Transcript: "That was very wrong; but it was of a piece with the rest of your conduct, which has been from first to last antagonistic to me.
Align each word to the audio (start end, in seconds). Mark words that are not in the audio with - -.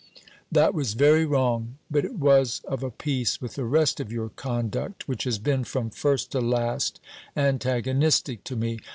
"That 0.51 0.73
was 0.73 0.95
very 0.95 1.27
wrong; 1.27 1.75
but 1.91 2.05
it 2.05 2.15
was 2.17 2.61
of 2.67 2.81
a 2.81 2.89
piece 2.89 3.39
with 3.39 3.53
the 3.53 3.65
rest 3.65 3.99
of 3.99 4.11
your 4.11 4.29
conduct, 4.29 5.07
which 5.07 5.25
has 5.25 5.37
been 5.37 5.63
from 5.63 5.91
first 5.91 6.31
to 6.31 6.41
last 6.41 6.99
antagonistic 7.37 8.43
to 8.45 8.55
me. 8.55 8.79